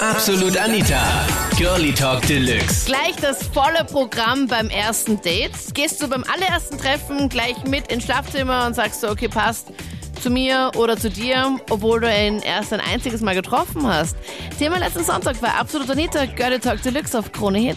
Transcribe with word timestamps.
Absolut 0.00 0.56
Anita. 0.56 1.26
Girlie 1.58 1.92
Talk 1.92 2.22
Deluxe. 2.22 2.86
Gleich 2.86 3.16
das 3.16 3.46
volle 3.48 3.84
Programm 3.84 4.46
beim 4.46 4.70
ersten 4.70 5.20
Date. 5.20 5.52
Gehst 5.74 6.02
du 6.02 6.08
beim 6.08 6.24
allerersten 6.24 6.78
Treffen 6.78 7.28
gleich 7.28 7.62
mit 7.66 7.92
ins 7.92 8.04
Schlafzimmer 8.04 8.66
und 8.66 8.72
sagst 8.72 9.02
du, 9.02 9.08
okay, 9.08 9.28
passt 9.28 9.70
zu 10.22 10.30
mir 10.30 10.70
oder 10.78 10.96
zu 10.96 11.10
dir, 11.10 11.54
obwohl 11.68 12.00
du 12.00 12.08
ihn 12.08 12.40
erst 12.40 12.72
ein 12.72 12.80
einziges 12.80 13.20
Mal 13.20 13.34
getroffen 13.34 13.86
hast. 13.86 14.16
Thema 14.58 14.78
letzten 14.78 15.04
Sonntag 15.04 15.42
war 15.42 15.60
Absolut 15.60 15.90
Anita, 15.90 16.24
Girlie 16.24 16.58
Talk 16.58 16.80
Deluxe 16.80 17.18
auf 17.18 17.30
Krone 17.30 17.58
Hit. 17.58 17.76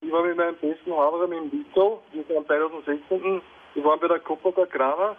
Ich 0.00 0.12
war 0.12 0.22
mit 0.22 0.36
meinem 0.36 0.54
besten 0.60 0.92
Haberer 0.92 1.24
im 1.24 1.50
Vito, 1.50 2.00
wir 2.12 2.22
sind 2.22 2.36
am 2.36 2.46
2016. 2.46 3.42
Wir 3.74 3.84
waren 3.84 4.00
bei 4.00 4.08
der 4.08 4.20
Copa 4.20 4.50
da 4.50 4.64
Grana 4.66 5.16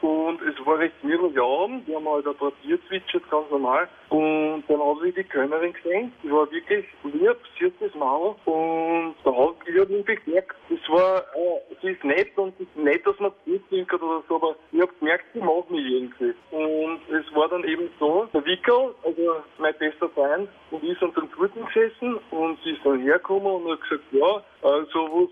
und 0.00 0.40
es 0.42 0.66
war 0.66 0.78
recht 0.78 1.04
mild 1.04 1.38
Abend. 1.38 1.86
Wir 1.86 1.96
haben 1.96 2.08
halt 2.08 2.26
ein 2.26 2.34
paar 2.34 2.52
Bier 2.62 2.78
zwitschert, 2.88 3.28
ganz 3.30 3.50
normal. 3.50 3.88
Und 4.08 4.64
dann 4.66 4.80
habe 4.80 5.08
ich 5.08 5.14
die 5.14 5.24
Kölnerin 5.24 5.72
gesehen. 5.74 6.12
Die 6.22 6.30
war 6.30 6.50
wirklich 6.50 6.86
lieb, 7.04 7.36
das 7.80 7.94
Maul. 7.94 8.34
Und 8.46 9.14
da 9.24 9.30
hat 9.30 9.54
ich 9.66 9.78
hab 9.78 9.88
mich 9.88 10.24
bemerkt, 10.24 10.56
das 10.68 10.80
war, 10.88 11.18
äh, 11.18 11.74
sie 11.80 11.90
ist 11.90 12.04
nett 12.04 12.36
und 12.36 12.54
es 12.58 12.66
ist 12.66 12.76
nett, 12.76 13.06
dass 13.06 13.18
man 13.20 13.32
gut 13.44 13.68
trinkt 13.68 13.92
oder 13.94 14.22
so, 14.28 14.36
aber 14.36 14.56
ich 14.72 14.80
habe 14.80 14.92
gemerkt, 14.98 15.24
sie 15.32 15.40
mag 15.40 15.70
mich 15.70 15.86
irgendwie. 15.86 16.34
Und 16.50 17.00
es 17.10 17.34
war 17.34 17.48
dann 17.48 17.64
eben 17.64 17.88
so, 18.00 18.28
der 18.32 18.44
Wickel, 18.44 18.94
also 19.04 19.36
mein 19.58 19.74
bester 19.78 20.08
Freund, 20.10 20.48
und 20.70 20.82
ich 20.82 20.98
sind 20.98 21.16
dann 21.16 21.28
dort 21.38 21.52
gesessen 21.54 22.18
und 22.30 22.58
sie 22.64 22.70
ist 22.70 22.84
dann 22.84 23.00
hergekommen 23.00 23.52
und 23.52 23.70
hat 23.70 23.82
gesagt, 23.82 24.04
ja, 24.12 24.42
also 24.62 24.98
was 25.12 25.30
ist? 25.30 25.31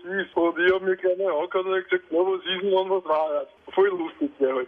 ich 0.71 0.75
habe 0.75 0.85
mir 0.85 1.25
mal 1.25 1.43
angehört 1.43 1.65
und 1.65 1.89
gesagt, 1.89 2.11
ja, 2.11 2.19
was 2.19 2.39
ist 2.39 2.63
denn, 2.63 2.71
was 2.71 3.05
war? 3.05 3.45
Voll 3.73 3.89
lustig 3.89 4.31
wäre 4.39 4.55
halt. 4.55 4.67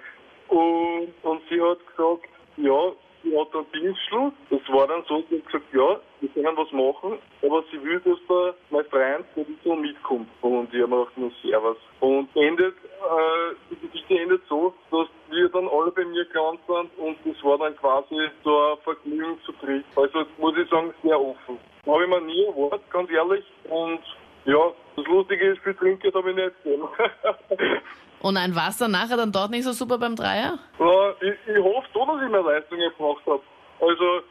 Und, 0.49 1.13
und 1.23 1.41
sie 1.49 1.61
hat 1.61 1.79
gesagt, 1.87 2.27
ja, 2.57 2.91
sie 3.23 3.39
hat 3.39 3.55
einen 3.55 3.65
Dienstschluss. 3.71 4.33
Das 4.49 4.59
war 4.67 4.87
dann 4.87 5.03
so, 5.07 5.23
sie 5.29 5.37
hat 5.37 5.45
gesagt, 5.45 5.73
ja, 5.73 5.99
wir 6.19 6.29
können 6.29 6.57
was 6.57 6.71
machen, 6.73 7.19
aber 7.41 7.63
sie 7.71 7.81
will, 7.81 8.01
dass 8.01 8.19
da 8.27 8.53
mein 8.69 8.85
Freund 8.85 9.25
so 9.63 9.75
mitkommt. 9.75 10.27
Und 10.41 10.73
ich 10.73 10.81
habe 10.81 10.91
mir 10.91 10.97
gedacht, 10.99 11.17
nur 11.17 11.31
Servus. 11.41 11.77
Und 12.01 12.27
endet, 12.35 12.75
äh, 12.75 13.55
die 13.71 13.87
Geschichte 13.87 14.19
endet 14.19 14.41
so, 14.49 14.73
dass 14.91 15.07
wir 15.29 15.47
dann 15.49 15.69
alle 15.69 15.91
bei 15.91 16.03
mir 16.03 16.25
gelandet 16.25 16.61
sind 16.67 16.91
und 16.97 17.17
das 17.23 17.43
war 17.45 17.57
dann 17.57 17.77
quasi 17.77 18.29
so 18.43 18.73
ein 18.73 18.77
Vergnügen 18.83 19.39
zu 19.45 19.53
dritt. 19.53 19.85
Also 19.95 20.25
muss 20.37 20.57
ich 20.57 20.69
sagen, 20.69 20.93
sehr 21.01 21.19
offen. 21.19 21.57
Habe 21.87 22.03
ich 22.03 22.09
mir 22.09 22.21
nie 22.21 22.43
erwartet, 22.43 22.89
ganz 22.91 23.09
ehrlich. 23.09 23.45
Und 23.69 24.01
ja, 24.45 24.71
das 24.95 25.05
Lustige 25.05 25.51
ist, 25.51 25.61
viel 25.63 25.73
Trinkgeld 25.73 26.15
habe 26.15 26.29
ich 26.31 26.35
nicht 26.35 26.63
gegeben. 26.63 26.87
Und 28.21 28.37
ein 28.37 28.55
Wasser 28.55 28.87
nachher 28.87 29.17
dann 29.17 29.31
dort 29.31 29.51
nicht 29.51 29.65
so 29.65 29.73
super 29.73 29.97
beim 29.97 30.15
Dreier? 30.15 30.57
Ja, 30.79 31.09
ich, 31.19 31.35
ich 31.45 31.61
hoffe 31.61 31.87
schon, 31.91 32.07
dass 32.07 32.23
ich 32.23 32.31
mehr 32.31 32.41
Leistung 32.41 32.77
gebracht 32.79 33.21
habe. 33.25 33.41
Also 33.81 34.21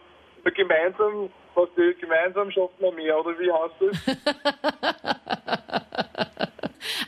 gemeinsam, 0.55 1.31
was 1.55 1.69
die, 1.77 1.95
gemeinsam 2.01 2.51
schafft 2.51 2.81
man 2.81 2.95
mehr, 2.95 3.19
oder 3.19 3.39
wie 3.39 3.53
heißt 3.53 3.75
das? 3.81 4.17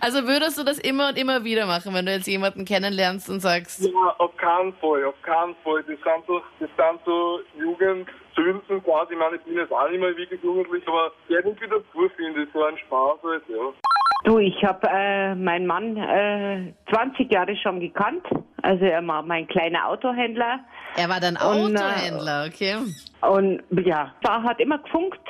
Also 0.04 0.26
würdest 0.26 0.58
du 0.58 0.64
das 0.64 0.78
immer 0.78 1.08
und 1.08 1.18
immer 1.18 1.44
wieder 1.44 1.64
machen, 1.64 1.94
wenn 1.94 2.04
du 2.04 2.12
jetzt 2.12 2.26
jemanden 2.26 2.66
kennenlernst 2.66 3.30
und 3.30 3.40
sagst, 3.40 3.80
Ja, 3.82 4.14
auf 4.18 4.36
keinen 4.36 4.74
Fall, 4.74 5.02
auf 5.06 5.20
keinen 5.22 5.54
Fall. 5.64 5.82
Das 5.84 5.96
sind 5.96 6.26
so, 6.26 6.42
das 6.60 6.68
sind 6.76 7.00
so 7.06 7.40
Jugendsünden 8.36 8.84
quasi. 8.84 9.12
Ich 9.12 9.18
meine, 9.18 9.36
ich 9.36 9.42
bin 9.42 9.56
jetzt 9.56 9.72
auch 9.72 9.88
nicht 9.88 10.00
mehr 10.00 10.16
wirklich 10.16 10.42
jugendlich, 10.42 10.86
aber 10.86 11.12
irgendwie 11.28 11.66
dazu 11.68 12.10
finde 12.16 12.42
ich 12.42 12.48
so 12.52 12.64
ein 12.64 12.76
Spaß 12.78 13.18
halt, 13.22 13.42
ja. 13.48 13.72
Du, 14.24 14.38
ich 14.38 14.64
habe 14.64 14.88
äh, 14.90 15.34
meinen 15.34 15.66
Mann 15.66 15.98
äh, 15.98 16.72
20 16.90 17.30
Jahre 17.30 17.54
schon 17.56 17.78
gekannt. 17.78 18.24
Also 18.62 18.86
er 18.86 19.06
war 19.06 19.22
mein 19.22 19.46
kleiner 19.46 19.86
Autohändler. 19.86 20.60
er 20.96 21.08
war 21.10 21.20
dann 21.20 21.36
Und, 21.36 21.74
äh, 21.74 21.78
Autohändler, 21.78 22.46
okay? 22.48 22.76
Und 23.20 23.62
ja, 23.84 24.14
war, 24.22 24.42
hat 24.42 24.60
immer 24.60 24.78
gefunkt, 24.78 25.20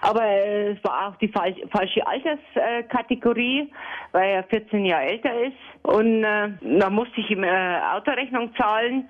aber 0.00 0.24
äh, 0.24 0.72
es 0.72 0.82
war 0.82 1.08
auch 1.08 1.16
die 1.16 1.28
fal 1.28 1.54
falsche 1.70 2.04
Alterskategorie, 2.04 3.72
weil 4.10 4.30
er 4.30 4.42
14 4.42 4.84
Jahre 4.84 5.04
älter 5.04 5.32
ist. 5.42 5.56
Und 5.82 6.24
äh, 6.24 6.48
da 6.80 6.90
musste 6.90 7.20
ich 7.20 7.30
ihm 7.30 7.44
äh, 7.44 7.80
Autorechnung 7.94 8.52
zahlen 8.56 9.08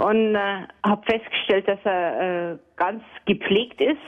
und 0.00 0.34
äh, 0.34 0.66
habe 0.84 1.02
festgestellt, 1.04 1.68
dass 1.68 1.78
er 1.84 2.52
äh, 2.52 2.58
ganz 2.76 3.02
gepflegt 3.26 3.80
ist. 3.80 3.98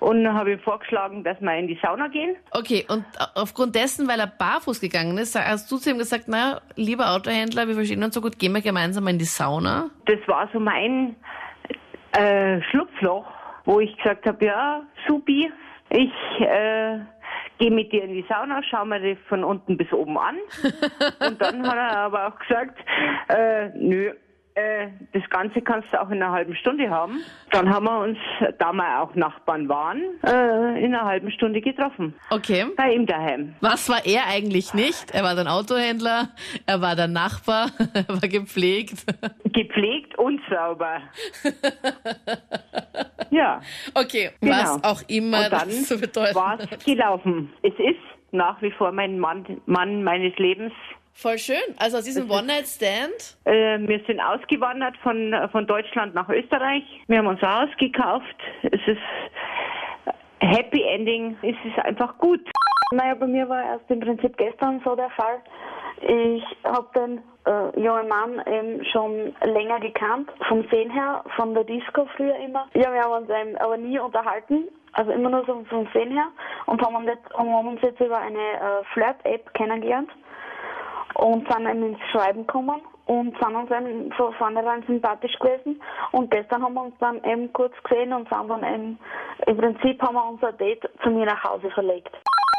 Und 0.00 0.32
habe 0.32 0.52
ihm 0.52 0.60
vorgeschlagen, 0.60 1.24
dass 1.24 1.40
wir 1.40 1.56
in 1.56 1.66
die 1.66 1.78
Sauna 1.82 2.06
gehen. 2.06 2.36
Okay, 2.52 2.86
und 2.88 3.04
aufgrund 3.34 3.74
dessen, 3.74 4.06
weil 4.06 4.20
er 4.20 4.28
barfuß 4.28 4.80
gegangen 4.80 5.18
ist, 5.18 5.36
hast 5.36 5.70
du 5.72 5.76
zu 5.76 5.90
ihm 5.90 5.98
gesagt, 5.98 6.24
na, 6.28 6.60
lieber 6.76 7.10
Autohändler, 7.10 7.66
wir 7.66 7.74
verstehen 7.74 8.04
uns 8.04 8.14
so 8.14 8.20
gut, 8.20 8.38
gehen 8.38 8.52
wir 8.52 8.60
gemeinsam 8.60 9.08
in 9.08 9.18
die 9.18 9.24
Sauna? 9.24 9.90
Das 10.06 10.20
war 10.28 10.48
so 10.52 10.60
mein 10.60 11.16
äh, 12.12 12.62
Schlupfloch, 12.70 13.26
wo 13.64 13.80
ich 13.80 13.96
gesagt 13.96 14.24
habe, 14.26 14.44
ja, 14.44 14.82
supi, 15.08 15.50
ich 15.90 16.12
äh, 16.40 16.98
gehe 17.58 17.70
mit 17.72 17.92
dir 17.92 18.04
in 18.04 18.12
die 18.12 18.24
Sauna, 18.28 18.62
schau 18.62 18.84
mir 18.84 19.00
das 19.00 19.18
von 19.28 19.42
unten 19.42 19.76
bis 19.76 19.92
oben 19.92 20.16
an. 20.16 20.36
Und 21.26 21.42
dann 21.42 21.66
hat 21.66 21.76
er 21.76 21.96
aber 21.98 22.28
auch 22.28 22.38
gesagt, 22.38 22.78
äh, 23.28 23.70
nö, 23.74 24.12
äh, 24.58 24.88
das 25.12 25.28
Ganze 25.30 25.60
kannst 25.62 25.92
du 25.92 26.00
auch 26.00 26.10
in 26.10 26.22
einer 26.22 26.32
halben 26.32 26.54
Stunde 26.56 26.90
haben. 26.90 27.20
Dann 27.50 27.68
haben 27.68 27.84
wir 27.86 27.98
uns, 28.00 28.18
da 28.58 28.72
wir 28.72 29.00
auch 29.02 29.14
Nachbarn 29.14 29.68
waren, 29.68 30.00
äh, 30.24 30.84
in 30.84 30.94
einer 30.94 31.04
halben 31.04 31.30
Stunde 31.30 31.60
getroffen. 31.60 32.14
Okay. 32.30 32.66
Bei 32.76 32.92
ihm 32.92 33.06
daheim. 33.06 33.54
Was 33.60 33.88
war 33.88 34.04
er 34.04 34.26
eigentlich 34.26 34.74
nicht? 34.74 35.10
Er 35.12 35.22
war 35.22 35.34
dann 35.34 35.48
Autohändler, 35.48 36.28
er 36.66 36.80
war 36.80 36.96
der 36.96 37.08
Nachbar, 37.08 37.70
er 37.94 38.08
war 38.08 38.28
gepflegt. 38.28 39.04
Gepflegt 39.44 40.18
und 40.18 40.40
sauber. 40.50 41.00
ja. 43.30 43.60
Okay, 43.94 44.30
Genau. 44.40 44.52
was 44.56 44.84
auch 44.84 45.02
immer 45.08 45.38
Und 45.44 45.52
dann 45.52 45.68
das 45.68 45.86
zu 45.88 45.98
bedeuten 45.98 46.34
war 46.34 46.58
hat. 46.58 46.68
es 46.72 46.84
gelaufen. 46.84 47.52
Es 47.62 47.72
ist 47.74 47.98
nach 48.32 48.60
wie 48.62 48.70
vor 48.72 48.92
mein 48.92 49.18
Mann, 49.18 49.60
Mann 49.66 50.02
meines 50.04 50.36
Lebens. 50.36 50.72
Voll 51.20 51.36
schön. 51.36 51.74
Also 51.80 51.96
aus 51.96 52.04
diesem 52.04 52.30
One-Night-Stand. 52.30 53.38
Äh, 53.44 53.80
wir 53.88 54.00
sind 54.06 54.20
ausgewandert 54.20 54.96
von, 54.98 55.34
von 55.50 55.66
Deutschland 55.66 56.14
nach 56.14 56.28
Österreich. 56.28 56.84
Wir 57.08 57.18
haben 57.18 57.26
uns 57.26 57.42
ein 57.42 57.62
Haus 57.62 57.76
gekauft. 57.76 58.36
Es 58.62 58.80
ist 58.86 59.00
Happy 60.38 60.80
Ending. 60.80 61.36
Es 61.42 61.56
ist 61.64 61.76
einfach 61.84 62.16
gut. 62.18 62.38
Naja, 62.92 63.16
bei 63.16 63.26
mir 63.26 63.48
war 63.48 63.64
erst 63.64 63.90
im 63.90 63.98
Prinzip 63.98 64.36
gestern 64.36 64.80
so 64.84 64.94
der 64.94 65.10
Fall. 65.10 65.40
Ich 66.02 66.44
habe 66.62 66.86
den 66.94 67.18
äh, 67.46 67.80
jungen 67.80 68.06
Mann 68.06 68.40
eben 68.46 68.84
schon 68.84 69.34
länger 69.42 69.80
gekannt, 69.80 70.30
vom 70.46 70.68
Sehen 70.70 70.92
her, 70.92 71.24
von 71.34 71.52
der 71.52 71.64
Disco 71.64 72.06
früher 72.16 72.36
immer. 72.36 72.68
Ja, 72.74 72.94
wir 72.94 73.02
haben 73.02 73.24
uns 73.24 73.28
eben 73.28 73.56
aber 73.56 73.76
nie 73.76 73.98
unterhalten, 73.98 74.68
also 74.92 75.10
immer 75.10 75.30
nur 75.30 75.44
so 75.46 75.64
vom 75.68 75.88
Sehen 75.92 76.12
her 76.12 76.28
und 76.66 76.80
haben 76.80 76.94
uns 76.94 77.06
jetzt, 77.06 77.34
haben 77.34 77.66
uns 77.66 77.82
jetzt 77.82 78.00
über 78.00 78.18
eine 78.18 78.38
äh, 78.38 78.84
Flirt-App 78.92 79.52
kennengelernt 79.54 80.10
und 81.18 81.46
sind 81.48 81.68
eben 81.68 81.82
ins 81.94 82.00
Schreiben 82.10 82.46
gekommen 82.46 82.80
und 83.06 83.36
sind 83.38 83.54
uns 83.56 83.70
eben 83.70 84.12
von 84.12 84.32
vornherein 84.34 84.82
sympathisch 84.86 85.36
gewesen. 85.38 85.80
Und 86.12 86.30
gestern 86.30 86.62
haben 86.62 86.74
wir 86.74 86.82
uns 86.84 86.94
dann 87.00 87.22
eben 87.24 87.52
kurz 87.52 87.74
gesehen 87.82 88.12
und 88.12 88.28
sind 88.28 88.48
dann 88.48 88.62
eben, 88.62 88.98
im 89.46 89.56
Prinzip 89.56 90.00
haben 90.02 90.14
wir 90.14 90.28
unser 90.28 90.52
Date 90.52 90.88
zu 91.02 91.10
mir 91.10 91.26
nach 91.26 91.42
Hause 91.44 91.70
verlegt. 91.70 92.10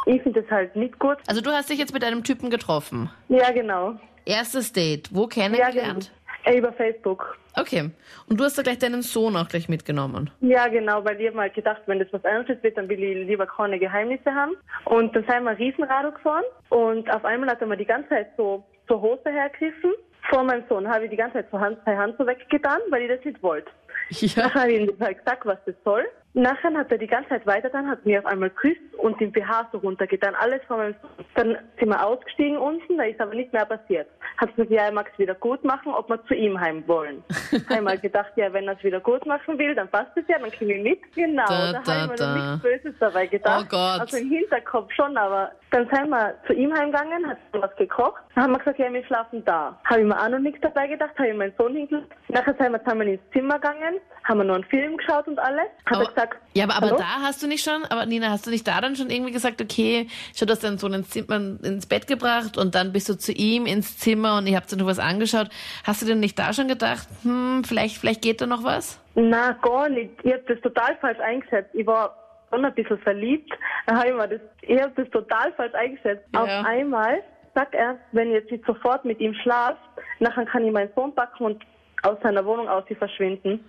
Ich 0.05 0.21
finde 0.23 0.41
das 0.41 0.51
halt 0.51 0.75
nicht 0.75 0.97
gut. 0.99 1.17
Also 1.27 1.41
du 1.41 1.51
hast 1.51 1.69
dich 1.69 1.79
jetzt 1.79 1.93
mit 1.93 2.03
einem 2.03 2.23
Typen 2.23 2.49
getroffen. 2.49 3.09
Ja, 3.27 3.51
genau. 3.51 3.93
Erstes 4.25 4.71
Date. 4.73 5.09
Wo 5.13 5.23
Ja, 5.23 5.27
kennengelernt? 5.27 5.75
genau. 5.75 6.18
Äh, 6.49 6.57
Über 6.57 6.73
Facebook. 6.73 7.37
Okay. 7.55 7.89
Und 8.27 8.39
du 8.39 8.43
hast 8.43 8.57
da 8.57 8.61
gleich 8.61 8.79
deinen 8.79 9.01
Sohn 9.01 9.35
auch 9.35 9.47
gleich 9.47 9.69
mitgenommen. 9.69 10.29
Ja, 10.41 10.67
genau, 10.67 11.03
weil 11.03 11.19
ich 11.19 11.27
hab 11.27 11.35
mir 11.35 11.41
halt 11.41 11.53
gedacht, 11.53 11.81
wenn 11.87 11.99
das 11.99 12.07
was 12.11 12.23
Ernstes 12.23 12.61
wird, 12.63 12.77
dann 12.77 12.87
will 12.89 13.03
ich 13.03 13.27
lieber 13.27 13.45
keine 13.45 13.79
Geheimnisse 13.79 14.33
haben. 14.33 14.53
Und 14.85 15.15
dann 15.15 15.25
sind 15.25 15.43
wir 15.43 15.57
Riesenrad 15.57 16.15
gefahren 16.15 16.43
und 16.69 17.09
auf 17.13 17.25
einmal 17.25 17.49
hat 17.49 17.61
er 17.61 17.67
mir 17.67 17.77
die 17.77 17.85
ganze 17.85 18.09
Zeit 18.09 18.29
so 18.37 18.63
zur 18.87 19.01
Hose 19.01 19.29
hergegriffen. 19.29 19.93
Vor 20.29 20.43
meinem 20.43 20.63
Sohn 20.69 20.87
habe 20.87 21.05
ich 21.05 21.11
die 21.11 21.17
ganze 21.17 21.35
Zeit 21.35 21.47
so 21.51 21.59
Hand, 21.59 21.79
seine 21.85 21.97
Hand 21.97 22.15
so 22.17 22.25
weggetan, 22.25 22.79
weil 22.89 23.03
ich 23.03 23.09
das 23.09 23.25
nicht 23.25 23.41
wollte. 23.41 23.69
Ja. 24.09 24.43
Nachher 24.43 24.61
habe 24.61 24.71
ich 24.71 24.89
ihm 24.89 24.95
halt 24.99 25.19
gesagt, 25.19 25.45
was 25.45 25.59
das 25.65 25.75
soll. 25.83 26.05
Nachher 26.33 26.71
hat 26.75 26.91
er 26.91 26.97
die 26.99 27.07
ganze 27.07 27.29
Zeit 27.29 27.45
weitergetan, 27.47 27.89
hat 27.89 28.05
mir 28.05 28.19
auf 28.19 28.25
einmal 28.25 28.49
geküsst 28.49 28.79
und 28.97 29.19
den 29.19 29.31
BH 29.31 29.69
so 29.71 29.79
runtergetan, 29.79 30.35
alles 30.35 30.61
von 30.67 30.77
meinem 30.77 30.95
Sohn. 31.01 31.25
Dann 31.35 31.57
sind 31.79 31.89
wir 31.89 32.05
ausgestiegen 32.05 32.57
unten, 32.57 32.97
da 32.97 33.03
ist 33.05 33.19
aber 33.19 33.33
nicht 33.33 33.51
mehr 33.51 33.65
passiert. 33.65 34.07
Hat 34.37 34.55
gesagt, 34.55 34.71
ja, 34.71 34.83
er 34.83 34.91
mag 34.91 35.09
es 35.11 35.19
wieder 35.19 35.33
gut 35.35 35.63
machen, 35.63 35.91
ob 35.93 36.07
wir 36.07 36.23
zu 36.25 36.35
ihm 36.35 36.59
heim 36.59 36.83
wollen. 36.87 37.23
Einmal 37.69 37.97
gedacht, 37.97 38.31
ja, 38.35 38.53
wenn 38.53 38.67
er 38.67 38.77
es 38.77 38.83
wieder 38.83 38.99
gut 38.99 39.25
machen 39.25 39.57
will, 39.57 39.73
dann 39.73 39.89
passt 39.89 40.11
es 40.15 40.23
ja, 40.27 40.37
dann 40.37 40.51
kriege 40.51 40.75
ich 40.75 40.83
mit. 40.83 41.15
Genau, 41.15 41.45
Da, 41.47 41.71
da, 41.73 41.81
da, 41.83 41.93
habe 41.93 42.03
ich 42.03 42.09
mir 42.11 42.15
da. 42.15 42.35
noch 42.35 42.45
nichts 42.51 42.61
Böses 42.83 42.99
dabei 42.99 43.25
gedacht. 43.27 43.65
Oh 43.65 43.69
Gott. 43.69 43.99
Also 44.01 44.17
im 44.17 44.29
Hinterkopf 44.29 44.91
schon, 44.93 45.17
aber 45.17 45.51
dann 45.71 45.89
sind 45.91 46.09
wir 46.09 46.35
zu 46.47 46.53
ihm 46.53 46.73
heimgegangen, 46.73 47.27
hat 47.27 47.37
was 47.53 47.75
gekocht. 47.75 48.21
Dann 48.35 48.43
haben 48.45 48.51
wir 48.53 48.59
gesagt, 48.59 48.79
ja, 48.79 48.93
wir 48.93 49.03
schlafen 49.05 49.43
da. 49.45 49.77
Habe 49.85 50.01
ich 50.01 50.05
mir 50.07 50.17
auch 50.19 50.29
noch 50.29 50.39
nichts 50.39 50.61
dabei 50.61 50.87
gedacht, 50.87 51.17
habe 51.17 51.29
ich 51.29 51.35
meinen 51.35 51.53
Sohn 51.57 51.75
hingelegt. 51.75 52.07
Nachher 52.29 52.53
sind 52.53 52.71
wir 52.71 52.83
zusammen 52.83 53.07
ins 53.07 53.21
Zimmer 53.33 53.55
gegangen, 53.55 53.99
haben 54.23 54.37
wir 54.37 54.43
noch 54.45 54.55
einen 54.55 54.63
Film 54.65 54.95
geschaut 54.97 55.27
und 55.27 55.39
alles. 55.39 55.65
Hat 55.85 55.95
Aber, 55.95 56.03
er 56.03 56.07
gesagt, 56.09 56.18
ja, 56.53 56.65
aber, 56.65 56.75
aber 56.75 56.87
hallo? 56.87 56.97
da 56.97 57.21
hast 57.21 57.41
du 57.43 57.47
nicht 57.47 57.63
schon, 57.63 57.85
aber 57.85 58.05
Nina, 58.05 58.29
hast 58.29 58.45
du 58.45 58.51
nicht 58.51 58.67
da 58.67 58.81
dann 58.81 58.95
schon 58.95 59.09
irgendwie 59.09 59.31
gesagt, 59.31 59.61
okay, 59.61 60.07
ich 60.33 60.41
habe 60.41 60.47
das 60.47 60.59
dann 60.59 60.77
so 60.77 60.87
ins, 60.87 61.09
Zimmer, 61.09 61.35
ins 61.35 61.85
Bett 61.85 62.07
gebracht 62.07 62.57
und 62.57 62.75
dann 62.75 62.91
bist 62.91 63.09
du 63.09 63.17
zu 63.17 63.31
ihm 63.31 63.65
ins 63.65 63.97
Zimmer 63.97 64.37
und 64.37 64.47
ihr 64.47 64.55
habt 64.55 64.71
dir 64.71 64.77
noch 64.77 64.85
was 64.85 64.99
angeschaut. 64.99 65.49
Hast 65.83 66.01
du 66.01 66.05
denn 66.05 66.19
nicht 66.19 66.37
da 66.37 66.53
schon 66.53 66.67
gedacht, 66.67 67.07
hm, 67.23 67.63
vielleicht, 67.65 67.97
vielleicht 67.97 68.21
geht 68.21 68.41
da 68.41 68.47
noch 68.47 68.63
was? 68.63 68.99
Na, 69.15 69.51
gar 69.61 69.89
nicht. 69.89 70.11
Ich 70.23 70.33
hab 70.33 70.45
das 70.47 70.59
total 70.61 70.97
falsch 71.01 71.19
eingeschätzt. 71.19 71.69
Ich 71.73 71.85
war 71.85 72.15
schon 72.49 72.65
ein 72.65 72.73
bisschen 72.73 72.99
verliebt. 72.99 73.51
Dann 73.85 73.97
hab 73.97 74.05
ich 74.05 74.13
mir 74.13 74.27
das, 74.27 74.41
ich 74.61 74.81
hab 74.81 74.95
das 74.95 75.09
total 75.09 75.53
falsch 75.53 75.73
eingeschätzt. 75.73 76.23
Ja. 76.33 76.43
Auf 76.43 76.65
einmal 76.65 77.21
sagt 77.55 77.73
er, 77.73 77.97
wenn 78.11 78.29
ich 78.29 78.35
jetzt 78.35 78.51
nicht 78.51 78.65
sofort 78.65 79.05
mit 79.05 79.19
ihm 79.19 79.33
schlaf, 79.33 79.77
nachher 80.19 80.45
kann 80.45 80.65
ich 80.65 80.71
meinen 80.71 80.91
Sohn 80.95 81.13
packen 81.13 81.45
und 81.45 81.63
aus 82.03 82.17
seiner 82.23 82.45
Wohnung 82.45 82.67
aus 82.67 82.83
sie 82.87 82.95
verschwinden. 82.95 83.65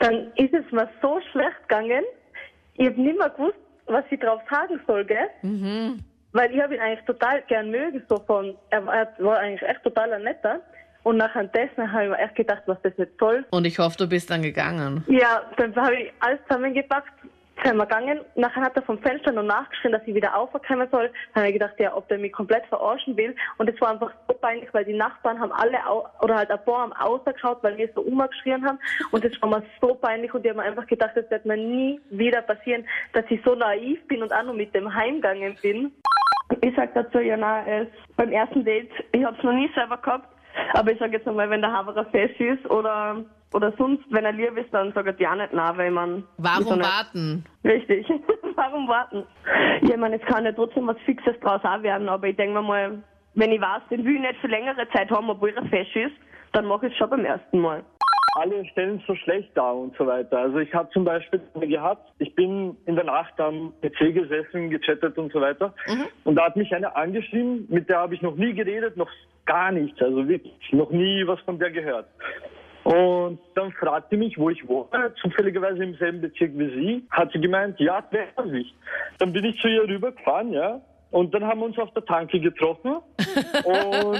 Dann 0.00 0.32
ist 0.36 0.52
es 0.52 0.70
mir 0.72 0.88
so 1.00 1.20
schlecht 1.30 1.68
gegangen. 1.68 2.02
Ich 2.74 2.86
hab 2.88 2.96
nicht 2.96 3.18
mehr 3.18 3.30
gewusst, 3.30 3.58
was 3.86 4.04
ich 4.10 4.18
drauf 4.18 4.40
sagen 4.50 4.80
soll, 4.86 5.04
gell? 5.04 5.28
Weil 6.32 6.54
ich 6.54 6.60
habe 6.60 6.74
ihn 6.74 6.80
eigentlich 6.80 7.04
total 7.06 7.42
gern 7.42 7.70
mögen, 7.70 8.02
so 8.08 8.18
von, 8.26 8.56
er 8.70 8.86
war, 8.86 8.94
er 8.94 9.08
war 9.18 9.38
eigentlich 9.38 9.68
echt 9.68 9.82
total 9.82 10.12
ein 10.12 10.22
netter. 10.22 10.60
Und 11.02 11.16
nachher 11.16 11.44
dessen 11.44 11.90
habe 11.92 12.04
ich 12.04 12.10
mir 12.10 12.18
echt 12.18 12.34
gedacht, 12.36 12.62
was 12.66 12.80
das 12.82 12.92
jetzt 12.96 13.18
soll. 13.18 13.44
Und 13.50 13.66
ich 13.66 13.78
hoffe, 13.78 13.96
du 13.96 14.06
bist 14.06 14.30
dann 14.30 14.42
gegangen. 14.42 15.04
Ja, 15.08 15.42
dann 15.56 15.74
habe 15.76 15.94
ich 15.94 16.12
alles 16.20 16.40
zusammengepackt, 16.48 17.12
sind 17.64 17.76
wir 17.76 17.86
gegangen. 17.86 18.20
Nachher 18.36 18.62
hat 18.62 18.76
er 18.76 18.82
vom 18.82 18.98
Fenster 18.98 19.32
noch 19.32 19.42
nachgeschrien, 19.42 19.92
dass 19.92 20.02
ich 20.06 20.14
wieder 20.14 20.36
aufkommen 20.36 20.88
soll. 20.90 21.10
Dann 21.34 21.42
habe 21.42 21.48
ich 21.48 21.54
gedacht, 21.54 21.74
ja, 21.78 21.96
ob 21.96 22.06
der 22.08 22.18
mich 22.18 22.32
komplett 22.32 22.66
verarschen 22.66 23.16
will. 23.16 23.34
Und 23.58 23.68
es 23.68 23.80
war 23.80 23.90
einfach 23.90 24.12
peinlich, 24.40 24.72
weil 24.72 24.84
die 24.84 24.96
Nachbarn 24.96 25.40
haben 25.40 25.52
alle, 25.52 25.86
au 25.86 26.06
oder 26.22 26.36
halt 26.36 26.50
ein 26.50 26.64
paar 26.64 26.82
haben 26.82 26.92
ausgeschaut, 26.92 27.58
weil 27.62 27.76
wir 27.76 27.88
so 27.94 28.02
umgeschrien 28.02 28.66
haben. 28.66 28.78
Und 29.10 29.24
das 29.24 29.32
war 29.40 29.48
mir 29.48 29.62
so 29.80 29.94
peinlich 29.94 30.32
und 30.34 30.44
ich 30.44 30.50
habe 30.50 30.60
mir 30.60 30.66
einfach 30.66 30.86
gedacht, 30.86 31.12
das 31.14 31.30
wird 31.30 31.44
mir 31.44 31.56
nie 31.56 32.00
wieder 32.10 32.42
passieren, 32.42 32.84
dass 33.12 33.24
ich 33.28 33.40
so 33.44 33.54
naiv 33.54 34.06
bin 34.08 34.22
und 34.22 34.32
auch 34.32 34.42
noch 34.42 34.54
mit 34.54 34.74
dem 34.74 34.92
heimgegangen 34.92 35.56
bin. 35.62 35.92
Ich 36.62 36.74
sag 36.74 36.94
dazu, 36.94 37.20
ja, 37.20 37.36
na, 37.36 37.64
es 37.66 37.88
beim 38.16 38.32
ersten 38.32 38.64
Date, 38.64 38.90
ich 39.12 39.24
habe 39.24 39.36
es 39.36 39.44
noch 39.44 39.52
nie 39.52 39.70
selber 39.74 39.96
gehabt, 39.98 40.28
aber 40.74 40.92
ich 40.92 40.98
sage 40.98 41.12
jetzt 41.12 41.28
einmal, 41.28 41.48
wenn 41.48 41.60
der 41.60 41.72
Haberer 41.72 42.04
fest 42.06 42.40
ist 42.40 42.68
oder 42.68 43.24
oder 43.52 43.72
sonst, 43.76 44.04
wenn 44.10 44.24
er 44.24 44.32
lieb 44.32 44.56
ist, 44.56 44.72
dann 44.72 44.92
sagt 44.92 45.08
er 45.08 45.20
ja 45.20 45.34
nicht 45.34 45.52
nein, 45.52 45.76
weil 45.76 45.90
man... 45.90 46.24
Warum 46.38 46.64
so 46.64 46.78
warten? 46.78 47.44
Richtig. 47.64 48.06
Warum 48.54 48.86
warten? 48.86 49.24
Ja, 49.82 49.94
ich 49.94 49.96
meine, 49.96 50.20
es 50.20 50.26
kann 50.26 50.44
ja 50.44 50.52
trotzdem 50.52 50.86
was 50.86 50.98
Fixes 51.04 51.34
draus 51.40 51.60
auch 51.64 51.82
werden, 51.82 52.08
aber 52.08 52.28
ich 52.28 52.36
denke 52.36 52.54
mir 52.54 52.62
mal, 52.62 53.02
wenn 53.34 53.52
ich 53.52 53.60
weiß, 53.60 53.82
den 53.90 54.04
will 54.04 54.16
ich 54.16 54.20
nicht 54.20 54.40
für 54.40 54.48
längere 54.48 54.88
Zeit 54.90 55.10
haben, 55.10 55.30
obwohl 55.30 55.50
er 55.50 55.64
fest 55.66 55.94
ist, 55.94 56.14
dann 56.52 56.66
mache 56.66 56.86
ich 56.86 56.92
es 56.92 56.98
schon 56.98 57.10
beim 57.10 57.24
ersten 57.24 57.60
Mal. 57.60 57.84
alle 58.36 58.64
stellen 58.66 58.98
es 59.00 59.06
so 59.06 59.14
schlecht 59.14 59.50
dar 59.56 59.74
und 59.74 59.96
so 59.96 60.06
weiter. 60.06 60.38
Also 60.38 60.58
ich 60.58 60.72
habe 60.74 60.88
zum 60.90 61.04
Beispiel 61.04 61.40
gehabt, 61.54 62.12
ich 62.18 62.34
bin 62.34 62.76
in 62.86 62.94
der 62.94 63.04
Nacht 63.04 63.38
am 63.40 63.72
PC 63.82 64.14
gesessen, 64.14 64.70
gechattet 64.70 65.18
und 65.18 65.32
so 65.32 65.40
weiter. 65.40 65.74
Und 66.24 66.36
da 66.36 66.46
hat 66.46 66.56
mich 66.56 66.74
eine 66.74 66.94
angeschrieben, 66.94 67.66
mit 67.68 67.88
der 67.88 67.98
habe 67.98 68.14
ich 68.14 68.22
noch 68.22 68.36
nie 68.36 68.52
geredet, 68.54 68.96
noch 68.96 69.10
gar 69.46 69.72
nichts, 69.72 70.00
also 70.00 70.28
wirklich, 70.28 70.72
noch 70.72 70.90
nie 70.90 71.26
was 71.26 71.40
von 71.40 71.58
der 71.58 71.70
gehört. 71.70 72.06
Und 72.84 73.38
dann 73.54 73.72
fragt 73.72 74.10
sie 74.10 74.16
mich, 74.16 74.38
wo 74.38 74.48
ich 74.48 74.66
wohne, 74.66 75.12
zufälligerweise 75.20 75.82
im 75.82 75.94
selben 75.96 76.20
Bezirk 76.20 76.52
wie 76.54 76.68
sie, 76.70 77.06
hat 77.10 77.30
sie 77.32 77.40
gemeint, 77.40 77.78
ja, 77.78 78.02
Quersicht. 78.02 78.74
Dann 79.18 79.32
bin 79.32 79.44
ich 79.44 79.60
zu 79.60 79.68
ihr 79.68 79.86
rübergefahren, 79.86 80.52
ja, 80.52 80.80
und 81.10 81.34
dann 81.34 81.44
haben 81.44 81.60
wir 81.60 81.66
uns 81.66 81.78
auf 81.78 81.92
der 81.92 82.04
Tanke 82.04 82.40
getroffen. 82.40 82.96
und 83.64 84.18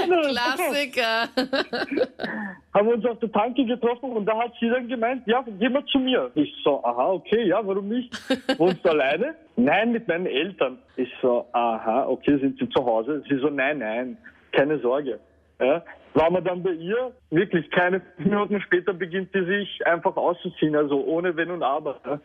Klassiker. 0.28 1.28
haben 2.74 2.88
wir 2.88 2.94
uns 2.94 3.04
auf 3.06 3.18
der 3.18 3.32
Tanke 3.32 3.64
getroffen 3.64 4.12
und 4.12 4.26
da 4.26 4.38
hat 4.38 4.52
sie 4.60 4.68
dann 4.68 4.88
gemeint, 4.88 5.26
ja, 5.26 5.44
geh 5.58 5.68
mal 5.68 5.84
zu 5.86 5.98
mir. 5.98 6.30
Ich 6.34 6.54
so, 6.62 6.82
aha, 6.84 7.12
okay, 7.12 7.44
ja, 7.46 7.66
warum 7.66 7.88
nicht? 7.88 8.12
Wohnst 8.58 8.84
du 8.84 8.90
alleine? 8.90 9.34
Nein, 9.56 9.92
mit 9.92 10.06
meinen 10.08 10.26
Eltern. 10.26 10.78
Ich 10.96 11.12
so, 11.20 11.46
aha, 11.52 12.06
okay, 12.06 12.38
sind 12.38 12.58
sie 12.58 12.68
zu 12.68 12.84
Hause? 12.84 13.22
Sie 13.28 13.36
so, 13.38 13.48
nein, 13.48 13.78
nein, 13.78 14.16
keine 14.52 14.78
Sorge. 14.78 15.18
Ja, 15.60 15.84
waren 16.14 16.34
wir 16.34 16.40
dann 16.40 16.62
bei 16.62 16.72
ihr, 16.72 17.12
wirklich 17.30 17.70
keine 17.70 18.02
Minuten 18.18 18.60
später 18.60 18.92
beginnt 18.92 19.30
sie 19.32 19.44
sich 19.44 19.86
einfach 19.86 20.16
auszuziehen, 20.16 20.76
also 20.76 21.04
ohne 21.04 21.36
Wenn 21.36 21.50
und 21.50 21.62
Aber. 21.62 22.20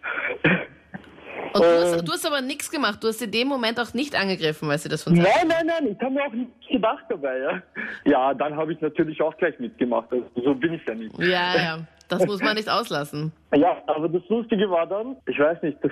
Und 1.53 1.61
du 1.61 1.81
hast, 1.81 2.07
du 2.07 2.11
hast 2.11 2.25
aber 2.25 2.41
nichts 2.41 2.69
gemacht. 2.69 3.03
Du 3.03 3.07
hast 3.07 3.21
in 3.21 3.31
dem 3.31 3.47
Moment 3.47 3.79
auch 3.79 3.93
nicht 3.93 4.15
angegriffen, 4.15 4.67
weil 4.67 4.77
sie 4.77 4.89
das 4.89 5.03
von 5.03 5.13
Nein, 5.13 5.25
nein, 5.47 5.65
nein, 5.65 5.91
ich 5.91 5.99
habe 5.99 6.13
mir 6.13 6.23
auch 6.23 6.31
nichts 6.31 6.67
gedacht 6.67 7.05
dabei. 7.09 7.37
Ja, 7.39 7.61
ja 8.05 8.33
dann 8.33 8.55
habe 8.55 8.73
ich 8.73 8.81
natürlich 8.81 9.21
auch 9.21 9.35
gleich 9.37 9.57
mitgemacht, 9.59 10.11
also 10.11 10.25
so 10.35 10.53
bin 10.55 10.73
ich 10.73 10.81
ja 10.87 10.95
nicht. 10.95 11.17
Ja, 11.19 11.55
ja. 11.55 11.79
Das 12.07 12.25
muss 12.25 12.41
man 12.41 12.55
nicht 12.55 12.67
auslassen. 12.67 13.31
Ja, 13.55 13.77
aber 13.85 14.09
das 14.09 14.27
Lustige 14.29 14.69
war 14.69 14.87
dann, 14.87 15.15
ich 15.27 15.37
weiß 15.37 15.61
nicht, 15.61 15.77
das 15.83 15.91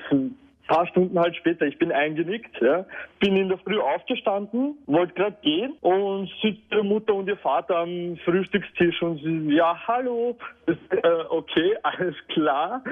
paar 0.67 0.87
Stunden 0.87 1.17
halt 1.19 1.35
später, 1.35 1.65
ich 1.65 1.77
bin 1.79 1.91
eingenickt, 1.91 2.61
ja, 2.61 2.85
bin 3.19 3.35
in 3.37 3.49
der 3.49 3.57
Früh 3.59 3.79
aufgestanden, 3.79 4.77
wollte 4.85 5.13
gerade 5.13 5.37
gehen 5.41 5.73
und 5.81 6.29
sitzt 6.41 6.61
ihre 6.71 6.83
Mutter 6.83 7.13
und 7.13 7.27
ihr 7.27 7.37
Vater 7.37 7.77
am 7.77 8.17
Frühstückstisch 8.25 9.01
und 9.01 9.17
sie, 9.23 9.55
ja, 9.55 9.77
hallo, 9.87 10.37
das, 10.65 10.77
äh, 10.91 11.23
okay, 11.29 11.75
alles 11.83 12.15
klar. 12.29 12.83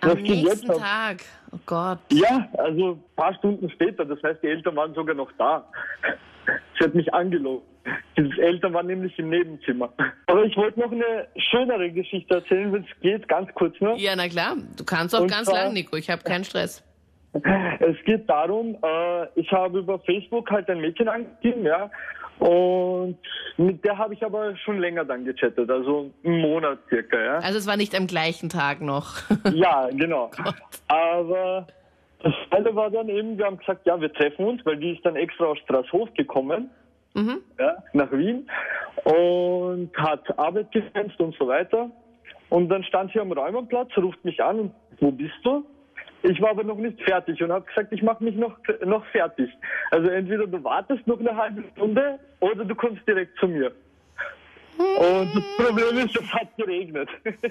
Am 0.00 0.18
jetzt 0.24 0.44
nächsten? 0.44 0.68
Tag. 0.68 1.18
Oh 1.52 1.58
Gott. 1.66 1.98
Ja, 2.10 2.48
also 2.58 2.92
ein 2.92 3.04
paar 3.16 3.34
Stunden 3.34 3.68
später, 3.70 4.04
das 4.04 4.22
heißt, 4.22 4.42
die 4.42 4.48
Eltern 4.48 4.76
waren 4.76 4.94
sogar 4.94 5.14
noch 5.14 5.30
da. 5.38 5.66
Sie 6.78 6.84
hat 6.84 6.94
mich 6.94 7.12
angelogen. 7.12 7.62
Die 8.16 8.40
Eltern 8.40 8.74
waren 8.74 8.86
nämlich 8.86 9.18
im 9.18 9.30
Nebenzimmer. 9.30 9.90
Aber 10.26 10.44
ich 10.44 10.56
wollte 10.56 10.78
noch 10.80 10.92
eine 10.92 11.26
schönere 11.36 11.90
Geschichte 11.90 12.34
erzählen, 12.34 12.72
wenn 12.72 12.82
es 12.82 13.00
geht, 13.00 13.26
ganz 13.28 13.52
kurz 13.54 13.74
nur. 13.80 13.96
Ja, 13.96 14.14
na 14.16 14.28
klar. 14.28 14.56
Du 14.76 14.84
kannst 14.84 15.14
auch 15.14 15.20
Und 15.22 15.30
ganz 15.30 15.48
zwar- 15.48 15.64
lang, 15.64 15.72
Nico. 15.72 15.96
Ich 15.96 16.10
habe 16.10 16.22
keinen 16.22 16.44
Stress. 16.44 16.84
Es 17.32 17.96
geht 18.04 18.28
darum, 18.28 18.76
äh, 18.82 19.26
ich 19.36 19.50
habe 19.52 19.78
über 19.78 19.98
Facebook 20.00 20.50
halt 20.50 20.68
ein 20.68 20.80
Mädchen 20.80 21.08
angegeben, 21.08 21.64
ja. 21.64 21.88
Und 22.40 23.18
mit 23.56 23.84
der 23.84 23.96
habe 23.98 24.14
ich 24.14 24.22
aber 24.24 24.56
schon 24.56 24.78
länger 24.80 25.04
dann 25.04 25.24
gechattet, 25.24 25.70
also 25.70 26.10
einen 26.24 26.40
Monat 26.40 26.78
circa, 26.88 27.18
ja. 27.22 27.38
Also 27.38 27.58
es 27.58 27.66
war 27.66 27.76
nicht 27.76 27.94
am 27.94 28.06
gleichen 28.06 28.48
Tag 28.48 28.80
noch. 28.80 29.14
Ja, 29.52 29.88
genau. 29.92 30.30
Aber 30.88 31.66
das 32.22 32.34
Teile 32.50 32.74
war 32.74 32.90
dann 32.90 33.08
eben, 33.08 33.38
wir 33.38 33.46
haben 33.46 33.58
gesagt, 33.58 33.86
ja, 33.86 34.00
wir 34.00 34.12
treffen 34.12 34.44
uns, 34.46 34.64
weil 34.64 34.76
die 34.76 34.92
ist 34.92 35.04
dann 35.04 35.16
extra 35.16 35.46
aus 35.46 35.58
Straßhof 35.60 36.12
gekommen, 36.14 36.70
ja, 37.58 37.76
nach 37.92 38.12
Wien 38.12 38.48
und 39.04 39.90
hat 39.96 40.38
Arbeit 40.38 40.70
gefenst 40.72 41.18
und 41.20 41.34
so 41.36 41.48
weiter. 41.48 41.90
Und 42.50 42.68
dann 42.68 42.82
stand 42.84 43.12
sie 43.12 43.20
am 43.20 43.32
Räumerplatz, 43.32 43.90
ruft 43.96 44.24
mich 44.24 44.42
an 44.42 44.60
und 44.60 44.74
wo 45.00 45.10
bist 45.10 45.34
du? 45.44 45.64
Ich 46.22 46.40
war 46.42 46.50
aber 46.50 46.64
noch 46.64 46.76
nicht 46.76 47.00
fertig 47.02 47.42
und 47.42 47.50
habe 47.50 47.64
gesagt, 47.64 47.92
ich 47.92 48.02
mache 48.02 48.22
mich 48.22 48.34
noch, 48.34 48.56
noch 48.84 49.04
fertig. 49.06 49.48
Also 49.90 50.08
entweder 50.08 50.46
du 50.46 50.62
wartest 50.62 51.06
noch 51.06 51.18
eine 51.18 51.34
halbe 51.34 51.64
Stunde 51.72 52.18
oder 52.40 52.64
du 52.64 52.74
kommst 52.74 53.06
direkt 53.08 53.38
zu 53.38 53.48
mir. 53.48 53.72
Und 54.76 55.34
das 55.34 55.44
Problem 55.56 56.04
ist, 56.04 56.16
es 56.16 56.32
hat 56.32 56.56
geregnet. 56.56 57.08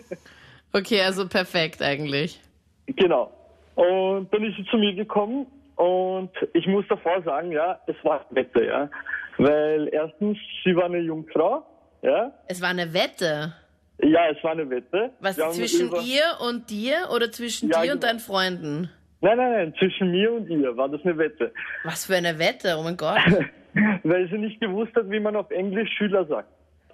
Okay, 0.71 1.01
also 1.01 1.27
perfekt 1.27 1.81
eigentlich. 1.81 2.39
Genau. 2.85 3.31
Und 3.79 4.27
dann 4.33 4.43
ist 4.43 4.57
sie 4.57 4.65
zu 4.65 4.77
mir 4.77 4.93
gekommen 4.93 5.47
und 5.77 6.31
ich 6.51 6.67
muss 6.67 6.85
davor 6.89 7.21
sagen, 7.23 7.53
ja, 7.53 7.79
es 7.87 7.95
war 8.03 8.19
ein 8.29 8.35
Wette, 8.35 8.65
ja. 8.65 8.89
Weil 9.37 9.87
erstens, 9.93 10.37
sie 10.65 10.75
war 10.75 10.83
eine 10.83 10.97
Jungfrau, 10.99 11.65
ja. 12.01 12.29
Es 12.47 12.61
war 12.61 12.71
eine 12.71 12.93
Wette. 12.93 13.53
Ja, 14.01 14.27
es 14.29 14.43
war 14.43 14.51
eine 14.51 14.69
Wette. 14.69 15.11
Was 15.21 15.37
Wir 15.37 15.49
zwischen 15.51 15.91
ihr 16.03 16.25
und 16.45 16.69
dir 16.69 17.07
oder 17.15 17.31
zwischen 17.31 17.69
Ja, 17.69 17.81
dir 17.81 17.93
und 17.93 18.01
genau. 18.01 18.11
deinen 18.11 18.19
Freunden? 18.19 18.89
Nein, 19.21 19.37
nein, 19.37 19.51
nein, 19.51 19.73
zwischen 19.79 20.11
mir 20.11 20.33
und 20.33 20.49
ihr 20.49 20.75
war 20.75 20.89
das 20.89 21.01
eine 21.05 21.17
Wette. 21.17 21.53
Was 21.85 22.05
für 22.05 22.17
eine 22.17 22.37
Wette? 22.37 22.75
Oh 22.77 22.83
mein 22.83 22.97
Gott. 22.97 23.17
Weil 24.03 24.27
sie 24.27 24.39
nicht 24.39 24.59
gewusst 24.59 24.93
hat, 24.93 25.09
wie 25.09 25.21
man 25.21 25.37
auf 25.37 25.49
Englisch 25.51 25.89
Schüler 25.97 26.25
sagt. 26.25 26.49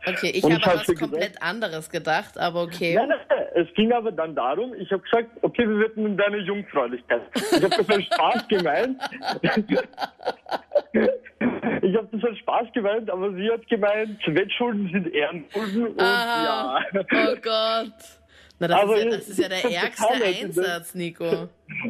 Okay, 0.08 0.32
ich 0.34 0.44
habe 0.44 0.54
was 0.66 0.86
gesagt- 0.86 1.00
komplett 1.00 1.42
anderes 1.42 1.90
gedacht, 1.90 2.38
aber 2.38 2.62
okay. 2.64 2.96
Nein, 2.96 3.10
nein, 3.10 3.20
nein, 3.30 3.46
es 3.56 3.74
ging 3.76 3.92
aber 3.92 4.12
dann 4.12 4.36
darum, 4.36 4.74
ich 4.76 4.92
habe 4.92 5.02
gesagt, 5.04 5.30
okay, 5.42 5.68
wir 5.68 5.80
wetten 5.80 6.06
in 6.06 6.18
deine 6.18 6.38
Jungfräulichkeit. 6.38 7.22
Ich 7.36 7.52
habe 7.64 7.70
das 7.70 7.90
als 7.90 8.04
Spaß 8.06 8.48
gemeint. 8.48 9.02
Ich 11.82 11.96
habe 11.96 12.08
das 12.12 12.24
als 12.24 12.38
Spaß 12.40 12.68
gemeint, 12.74 13.10
aber 13.10 13.34
sie 13.34 13.50
hat 13.52 13.68
gemeint, 13.68 14.20
Wettschulden 14.26 14.90
sind 14.92 15.14
Ehrenschulden 15.14 15.88
und 15.88 16.02
Ah, 16.02 16.80
ja. 16.94 17.02
Oh 17.02 17.36
Gott. 17.42 17.94
Na, 18.60 18.68
das, 18.70 18.84
ist 18.90 19.04
ja, 19.04 19.10
das 19.10 19.28
ist 19.30 19.40
ja 19.40 19.50
der 19.50 19.64
ärgste 19.66 20.04
Highlight, 20.10 20.44
Einsatz, 20.46 20.96
Nico. 20.96 21.26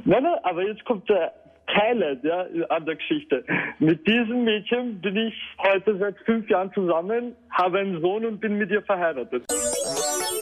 Nein, 0.03 0.23
nein, 0.23 0.35
aber 0.43 0.63
jetzt 0.63 0.83
kommt 0.85 1.07
der 1.09 1.31
Highlight 1.67 2.23
ja, 2.23 2.45
an 2.69 2.85
der 2.85 2.95
Geschichte. 2.95 3.43
Mit 3.79 4.05
diesem 4.07 4.43
Mädchen 4.43 5.01
bin 5.01 5.15
ich 5.17 5.33
heute 5.57 5.97
seit 5.97 6.17
fünf 6.25 6.49
Jahren 6.49 6.71
zusammen, 6.73 7.35
habe 7.49 7.79
einen 7.79 8.01
Sohn 8.01 8.25
und 8.25 8.39
bin 8.39 8.57
mit 8.57 8.69
ihr 8.71 8.81
verheiratet. 8.83 9.43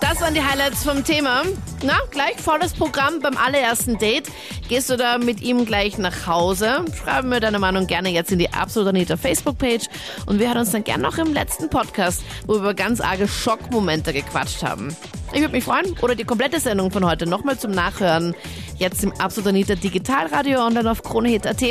Das 0.02 0.22
waren 0.22 0.34
die 0.34 0.44
Highlights 0.44 0.84
vom 0.84 1.04
Thema. 1.04 1.44
Na, 1.84 1.98
gleich 2.12 2.36
volles 2.36 2.74
Programm 2.74 3.20
beim 3.22 3.38
allerersten 3.38 3.98
Date. 3.98 4.30
Gehst 4.68 4.90
du 4.90 4.98
da 4.98 5.18
mit 5.18 5.42
ihm 5.42 5.66
gleich 5.66 5.98
nach 5.98 6.28
Hause? 6.28 6.86
Schreib 6.94 7.26
mir 7.26 7.40
deine 7.40 7.58
Meinung 7.58 7.88
gerne 7.88 8.10
jetzt 8.10 8.32
in 8.32 8.40
die 8.40 8.52
Absolut 8.52 8.90
Anita 8.90 9.18
Facebook-Page. 9.18 9.88
Und 10.26 10.40
wir 10.40 10.50
hören 10.50 10.60
uns 10.60 10.72
dann 10.72 10.84
gerne 10.84 11.04
noch 11.04 11.18
im 11.18 11.34
letzten 11.34 11.70
Podcast, 11.70 12.24
wo 12.46 12.54
wir 12.54 12.60
über 12.60 12.74
ganz 12.74 13.02
arge 13.02 13.28
Schockmomente 13.28 14.14
gequatscht 14.14 14.62
haben. 14.62 14.96
Ich 15.34 15.42
würde 15.42 15.54
mich 15.54 15.64
freuen. 15.64 15.96
Oder 16.02 16.16
die 16.16 16.24
komplette 16.24 16.60
Sendung 16.60 16.92
von 16.92 17.06
heute 17.06 17.26
nochmal 17.26 17.58
zum 17.58 17.72
Nachhören. 17.72 18.36
Jetzt 18.78 19.04
im 19.04 19.12
Absolut 19.14 19.50
Anita 19.50 19.76
Digitalradio 19.76 20.60
online 20.66 20.90
auf 20.90 21.02
kronehit.at. 21.02 21.62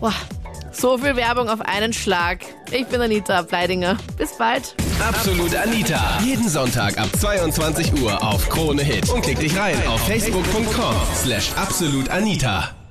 Boah, 0.00 0.14
so 0.70 0.98
viel 0.98 1.16
Werbung 1.16 1.48
auf 1.48 1.60
einen 1.60 1.92
Schlag. 1.92 2.40
Ich 2.70 2.86
bin 2.86 3.00
Anita 3.00 3.42
Bleidinger. 3.42 3.96
Bis 4.16 4.36
bald. 4.36 4.74
Absolut 5.00 5.54
Anita. 5.56 6.18
Jeden 6.24 6.48
Sonntag 6.48 6.98
ab 6.98 7.08
22 7.18 8.00
Uhr 8.00 8.22
auf 8.22 8.48
Krone 8.48 8.82
Hit. 8.82 9.08
Und 9.10 9.22
klick 9.22 9.40
dich 9.40 9.56
rein 9.56 9.76
auf 9.88 10.00
facebook.com 10.06 10.94
slash 11.14 11.52
absolutanita. 11.56 12.83